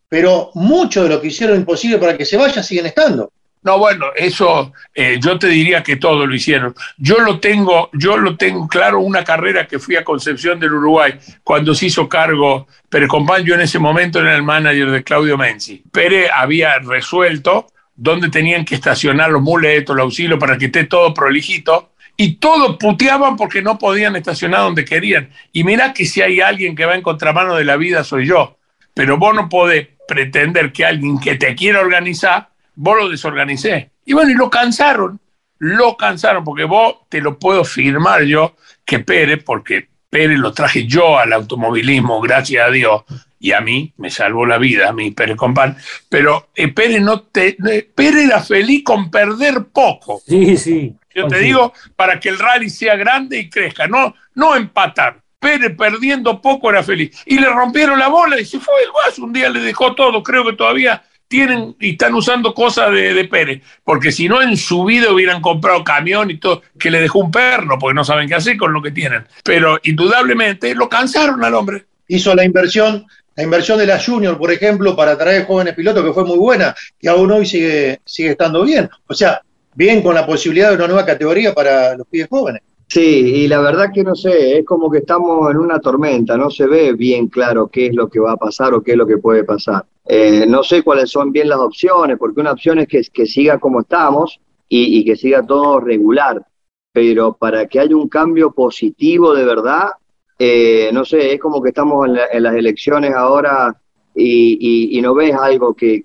[0.08, 3.32] pero mucho de lo que hicieron imposible para que se vaya siguen estando.
[3.62, 6.74] No, bueno, eso eh, yo te diría que todo lo hicieron.
[6.96, 11.18] Yo lo tengo, yo lo tengo claro, una carrera que fui a Concepción del Uruguay
[11.42, 15.36] cuando se hizo cargo Pérez Compán, yo en ese momento era el manager de Claudio
[15.36, 15.82] Menzi.
[15.92, 21.12] Pérez había resuelto dónde tenían que estacionar los muletos, los auxilios para que esté todo
[21.12, 21.92] prolijito.
[22.16, 25.30] Y todos puteaban porque no podían estacionar donde querían.
[25.52, 28.56] Y mirá que si hay alguien que va en contramano de la vida soy yo.
[28.94, 33.90] Pero vos no podés pretender que alguien que te quiera organizar, vos lo desorganicé.
[34.04, 35.20] Y bueno, y lo cansaron.
[35.58, 40.86] Lo cansaron porque vos te lo puedo firmar yo que Pérez, porque Pérez lo traje
[40.86, 43.02] yo al automovilismo, gracias a Dios,
[43.40, 45.76] y a mí me salvó la vida, a mí Pérez Compán,
[46.08, 50.22] pero eh, Pérez, no te, eh, Pérez era feliz con perder poco.
[50.24, 50.94] Sí, sí.
[51.12, 55.20] Yo te digo, para que el rally sea grande y crezca, no, no empatar.
[55.40, 57.22] Pérez perdiendo poco era feliz.
[57.26, 59.24] Y le rompieron la bola y se fue el guaso.
[59.24, 60.22] Un día le dejó todo.
[60.22, 63.62] Creo que todavía tienen y están usando cosas de, de, Pérez.
[63.84, 67.30] Porque si no, en su vida hubieran comprado camión y todo, que le dejó un
[67.30, 69.26] perno, porque no saben qué hacer con lo que tienen.
[69.44, 71.84] Pero indudablemente lo cansaron al hombre.
[72.08, 73.06] Hizo la inversión
[73.38, 76.74] la inversión de la Junior, por ejemplo, para traer jóvenes pilotos, que fue muy buena,
[77.00, 78.90] y aún hoy sigue, sigue estando bien.
[79.06, 79.40] O sea,
[79.76, 82.62] bien con la posibilidad de una nueva categoría para los pibes jóvenes.
[82.88, 86.50] Sí, y la verdad que no sé, es como que estamos en una tormenta, no
[86.50, 89.06] se ve bien claro qué es lo que va a pasar o qué es lo
[89.06, 89.84] que puede pasar.
[90.10, 93.58] Eh, no sé cuáles son bien las opciones, porque una opción es que, que siga
[93.58, 96.46] como estamos y, que siga todo regular,
[96.92, 99.90] pero para que haya un cambio positivo de verdad,
[100.38, 103.76] eh, no sé, es como que estamos en, las elecciones ahora
[104.14, 106.02] y, no ves algo que,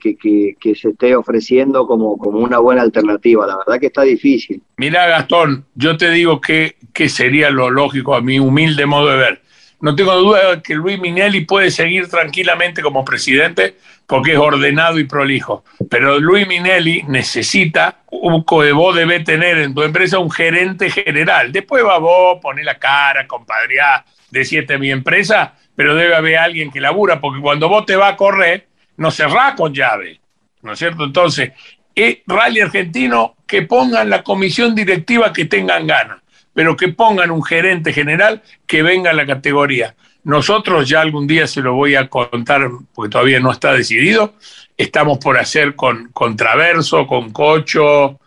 [0.62, 3.48] se esté ofreciendo como, como una buena alternativa.
[3.48, 4.62] La verdad que está difícil.
[4.78, 9.18] Mira, Gastón, yo te digo que, que sería lo lógico a mi humilde modo de
[9.18, 9.43] ver.
[9.84, 13.76] No tengo duda de que Luis Minelli puede seguir tranquilamente como presidente
[14.08, 15.66] porque es ordenado y prolijo.
[15.90, 21.52] Pero Luis Minelli necesita, vos debes tener en tu empresa un gerente general.
[21.52, 26.72] Después va vos, poner la cara, compadrear, de siete mi empresa, pero debe haber alguien
[26.72, 30.22] que labura, porque cuando vos te vas a correr, no cerrá con llave,
[30.62, 31.04] ¿no es cierto?
[31.04, 31.52] Entonces,
[31.94, 36.23] es Rally Argentino que pongan la comisión directiva que tengan ganas,
[36.54, 39.96] pero que pongan un gerente general que venga a la categoría.
[40.24, 44.36] Nosotros ya algún día se lo voy a contar, porque todavía no está decidido,
[44.78, 48.20] estamos por hacer con, Traverso, con Cocho,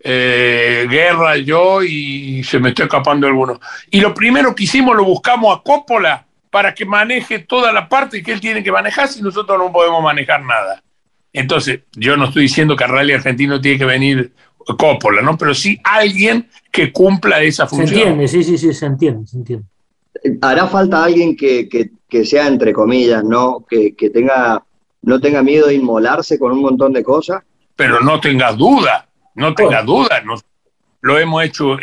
[0.00, 3.60] eh, Guerra, yo y se me está escapando alguno.
[3.90, 8.22] Y lo primero que hicimos lo buscamos a Coppola para que maneje toda la parte
[8.22, 10.82] que él tiene que manejar si nosotros no podemos manejar nada.
[11.32, 14.32] Entonces, yo no estoy diciendo que a Rally Argentino tiene que venir
[14.64, 15.36] Coppola, ¿no?
[15.36, 17.88] Pero sí alguien que cumpla esa función.
[17.88, 19.66] Se entiende, sí, sí, sí, se entiende, se entiende.
[20.40, 23.64] hará falta alguien que, que, sea entre comillas, ¿no?
[23.68, 24.64] Que, que tenga,
[25.02, 27.42] no tenga miedo de inmolarse con un montón de cosas.
[27.76, 30.34] Pero no tengas duda, no tengas duda, no,
[31.02, 31.76] lo hemos hecho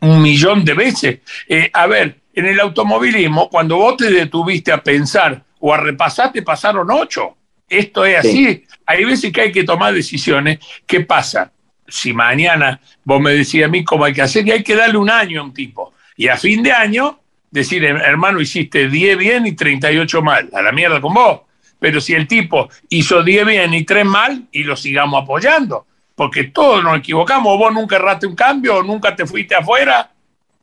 [0.00, 1.20] un, millón de veces.
[1.48, 6.32] Eh, a ver, en el automovilismo, cuando vos te detuviste a pensar o a repasar,
[6.32, 7.36] te pasaron ocho.
[7.68, 8.64] Esto es así.
[8.84, 10.58] Hay veces que hay que tomar decisiones.
[10.86, 11.50] ¿Qué pasa?
[11.86, 14.98] Si mañana vos me decís a mí cómo hay que hacer, y hay que darle
[14.98, 15.92] un año a un tipo.
[16.16, 17.20] Y a fin de año,
[17.50, 20.48] decir, hermano, hiciste 10 bien y 38 mal.
[20.52, 21.40] A la mierda con vos.
[21.78, 26.44] Pero si el tipo hizo 10 bien y 3 mal, y lo sigamos apoyando porque
[26.44, 30.10] todos nos equivocamos, vos nunca erraste un cambio, nunca te fuiste afuera,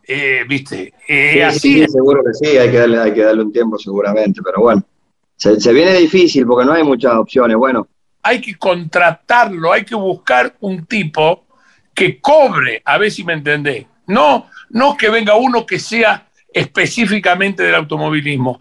[0.07, 1.85] eh, viste, eh, así.
[1.87, 4.83] seguro que sí, hay que, darle, hay que darle un tiempo seguramente, pero bueno,
[5.35, 7.87] se, viene difícil porque no hay muchas opciones, bueno.
[8.23, 11.45] Hay que contratarlo, hay que buscar un tipo
[11.93, 17.63] que cobre, a ver si me entendés, no, no que venga uno que sea específicamente
[17.63, 18.59] del automovilismo.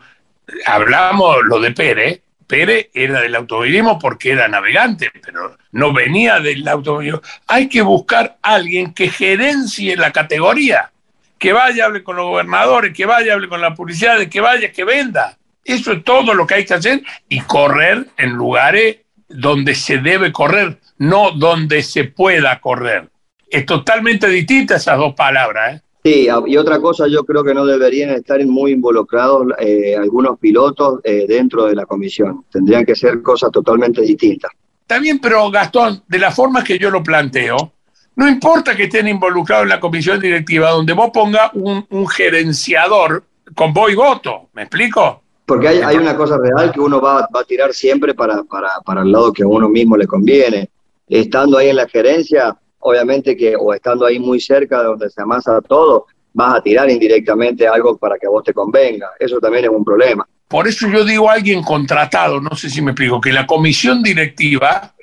[0.66, 6.66] Hablamos lo de Pérez, Pérez era del automovilismo porque era navegante, pero no venía del
[6.66, 7.22] automovilismo.
[7.46, 10.90] Hay que buscar alguien que gerencie la categoría,
[11.38, 14.84] que vaya, hable con los gobernadores, que vaya, hable con la publicidad, que vaya, que
[14.84, 15.38] venda.
[15.64, 18.96] Eso es todo lo que hay que hacer y correr en lugares
[19.30, 23.08] donde se debe correr, no donde se pueda correr.
[23.48, 25.76] Es totalmente distinta esas dos palabras.
[25.76, 25.82] ¿eh?
[26.02, 31.00] Sí, y otra cosa, yo creo que no deberían estar muy involucrados eh, algunos pilotos
[31.04, 32.44] eh, dentro de la comisión.
[32.50, 34.50] Tendrían que ser cosas totalmente distintas.
[34.80, 37.74] Está bien, pero Gastón, de la forma que yo lo planteo,
[38.16, 43.72] no importa que estén involucrados en la comisión directiva, donde vos pongas un, gerenciador con
[43.72, 44.48] voz y voto.
[44.52, 45.22] ¿Me explico?
[45.50, 49.02] Porque hay, una cosa real que uno va, va a tirar siempre para, para, para
[49.02, 50.70] el lado que a uno mismo le conviene.
[51.08, 55.20] Estando ahí en la gerencia, obviamente que o estando ahí muy cerca de donde se
[55.20, 59.08] amasa todo, vas a tirar indirectamente algo para que a vos te convenga.
[59.18, 60.24] Eso también es un problema.
[60.46, 64.04] Por eso yo digo a alguien contratado, no sé si me explico, que la comisión
[64.04, 64.94] directiva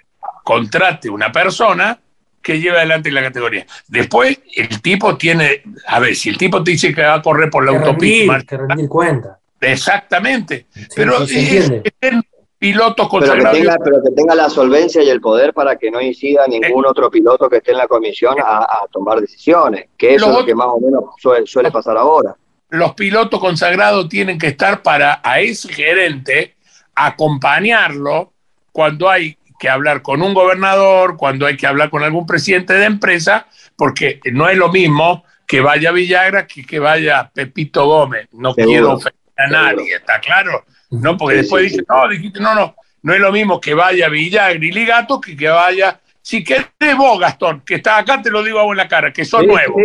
[0.45, 1.99] contrate una persona
[2.41, 3.65] que lleve adelante la categoría.
[3.89, 7.49] Después, el tipo tiene, a ver, si el tipo te dice que va a correr
[7.49, 8.43] por la autopista.
[8.43, 9.36] que rendir cuenta.
[9.61, 10.67] Exactamente.
[10.95, 11.25] pero
[12.59, 16.01] pilotos pero que, tenga, pero que tenga la solvencia y el poder para que no
[16.01, 16.87] incida ningún eh.
[16.87, 20.55] otro piloto que esté en la comisión a, tomar decisiones, que eso es lo que
[20.55, 21.03] más o menos
[21.45, 22.35] suele, pasar ahora.
[22.69, 26.55] Los pilotos consagrados tienen que estar para a ese gerente
[26.95, 28.33] acompañarlo
[28.71, 32.85] cuando hay que hablar con un gobernador, cuando hay que hablar con algún presidente de
[32.85, 38.27] empresa, porque no es lo mismo que vaya Villagra que que vaya Pepito Gómez.
[38.33, 40.65] No quiero ofender a nadie, ¿está claro?
[40.89, 41.17] ¿no?
[41.17, 44.71] Porque después dice, no, dijiste, no, no, no es lo mismo que vaya Villagra y
[44.71, 48.75] Ligato que que vaya, si querés vos, Gastón, que está acá, te lo digo a
[48.75, 49.81] la cara, que son nuevos.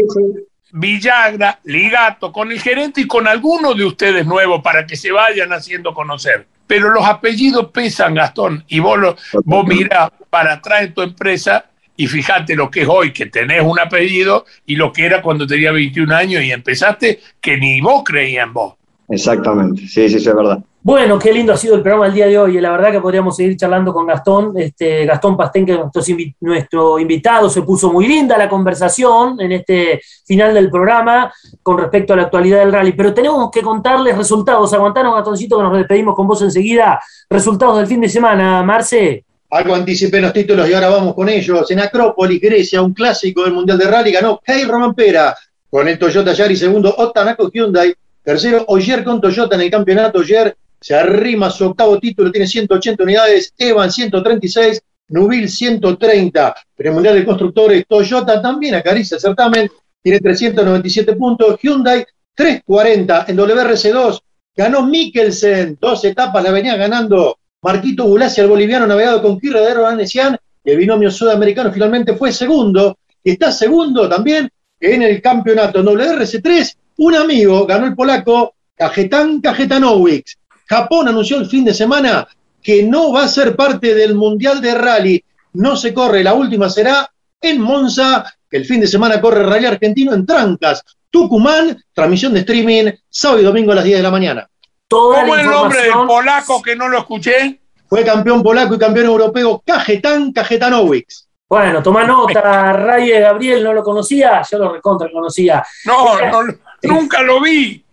[0.72, 5.52] Villagra, Ligato, con el gerente y con alguno de ustedes nuevos para que se vayan
[5.52, 6.46] haciendo conocer.
[6.66, 11.66] Pero los apellidos pesan, Gastón, y vos, lo, vos mirás para atrás en tu empresa
[11.94, 15.46] y fíjate lo que es hoy, que tenés un apellido, y lo que era cuando
[15.46, 18.74] tenía 21 años y empezaste, que ni vos creías en vos.
[19.12, 20.59] Exactamente, sí, sí, sí, es verdad.
[20.81, 22.59] Bueno, qué lindo ha sido el programa el día de hoy.
[22.59, 24.55] La verdad que podríamos seguir charlando con Gastón.
[24.57, 30.01] Este, Gastón Pastén, que es nuestro, invitado, se puso muy linda la conversación en este
[30.25, 31.31] final del programa
[31.62, 32.92] con respecto a la actualidad del rally.
[32.92, 34.72] Pero tenemos que contarles resultados.
[34.72, 36.98] Aguantanos, Gastoncito, que nos despedimos con vos enseguida.
[37.29, 39.27] Resultados del fin de semana, Marce.
[39.51, 41.70] Algo anticipé los títulos y ahora vamos con ellos.
[41.70, 45.37] En Acrópolis, Grecia, un clásico del Mundial de Rally, ganó Kei Roman Pera
[45.68, 50.20] con el Toyota Yari, segundo Otanako Hyundai, tercero Oyer con Toyota en el campeonato.
[50.20, 56.94] Oyer se arrima su octavo título, tiene 180 unidades, Evan 136, Nubil 130, pero el
[56.94, 57.85] Mundial de Constructores.
[57.87, 59.70] Toyota también acaricia el certamen,
[60.02, 62.04] tiene 397 puntos, Hyundai
[62.35, 64.20] 340 en WRC2,
[64.56, 70.37] ganó Mikkelsen, dos etapas la venía ganando Marquito Bulacia, el boliviano navegado con Kirredero Anesian,
[70.64, 75.80] y el binomio sudamericano finalmente fue segundo, y está segundo también en el campeonato.
[75.80, 80.36] En WRC3, un amigo ganó el polaco Cajetán Cajetanowicz,
[80.66, 82.28] Japón anunció el fin de semana
[82.62, 85.24] que no va a ser parte del Mundial de Rally.
[85.54, 87.10] No se corre, la última será
[87.40, 92.40] en Monza, que el fin de semana corre Rally Argentino en Trancas, Tucumán, transmisión de
[92.40, 94.48] streaming, sábado y domingo a las 10 de la mañana.
[94.88, 97.61] ¿Cómo el nombre del polaco que no lo escuché?
[97.88, 101.26] Fue campeón polaco y campeón europeo Cajetán Cajetanowicz.
[101.48, 105.62] Bueno, toma nota, Raye Gabriel no lo conocía, yo lo recontra conocía.
[105.84, 107.85] No, no, nunca lo vi.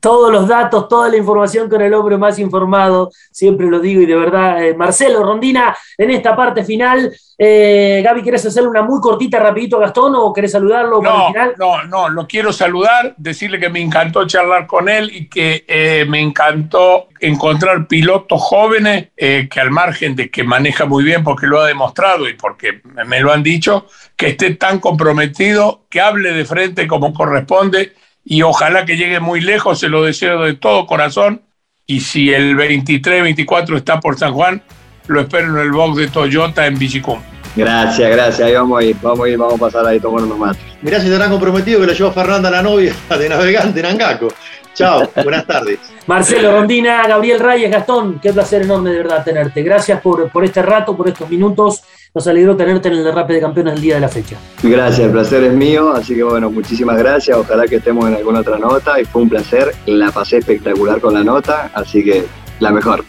[0.00, 4.06] todos los datos, toda la información con el hombre más informado, siempre lo digo y
[4.06, 9.00] de verdad, eh, Marcelo Rondina, en esta parte final, eh, Gaby, ¿quieres hacerle una muy
[9.00, 11.54] cortita, rapidito a Gastón o querés saludarlo no, para el final?
[11.58, 16.04] No, no, lo quiero saludar, decirle que me encantó charlar con él y que eh,
[16.08, 21.60] me encantó encontrar pilotos jóvenes que al margen de que maneja muy bien porque lo
[21.60, 23.86] ha demostrado y porque me lo han dicho,
[24.16, 27.92] que esté tan comprometido, que hable de frente como corresponde
[28.30, 31.40] y ojalá que llegue muy lejos, se lo deseo de todo corazón.
[31.86, 34.62] Y si el 23-24 está por San Juan,
[35.06, 37.18] lo espero en el box de Toyota en Bichicum.
[37.56, 38.46] Gracias, gracias.
[38.46, 40.62] Ahí vamos a ir, vamos a ir, vamos a pasar ahí tomando unos mates.
[40.82, 44.28] Mirá si estarán comprometido que lo llevó Fernanda, la novia de Navegante en Angaco.
[44.74, 45.78] Chao, buenas tardes.
[46.06, 49.62] Marcelo Rondina, Gabriel Reyes, Gastón, qué placer enorme de verdad tenerte.
[49.62, 51.82] Gracias por, por este rato, por estos minutos.
[52.14, 54.36] Nos alegró tenerte en el derrape de campeones el día de la fecha.
[54.62, 57.36] Gracias, el placer es mío, así que bueno, muchísimas gracias.
[57.36, 59.74] Ojalá que estemos en alguna otra nota y fue un placer.
[59.86, 62.24] La pasé espectacular con la nota, así que
[62.60, 63.04] la mejor.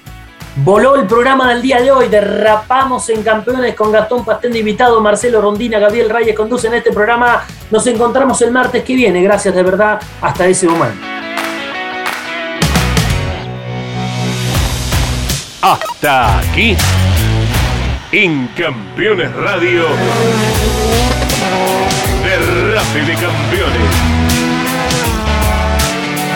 [0.57, 4.99] Voló el programa del día de hoy, derrapamos en campeones con Gastón Pastén de invitado,
[4.99, 7.43] Marcelo Rondina, Gabriel Reyes conducen este programa.
[7.71, 11.07] Nos encontramos el martes que viene, gracias de verdad, hasta ese momento.
[15.61, 16.75] Hasta aquí,
[18.11, 19.83] en Campeones Radio,
[22.23, 23.91] Derrape de Campeones.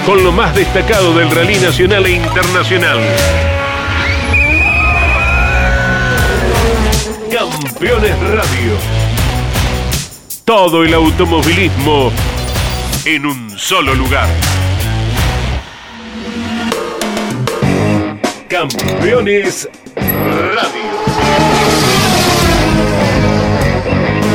[0.05, 2.99] Con lo más destacado del rally nacional e internacional.
[7.31, 8.77] Campeones Radio.
[10.45, 12.11] Todo el automovilismo
[13.05, 14.27] en un solo lugar.
[18.47, 20.92] Campeones Radio.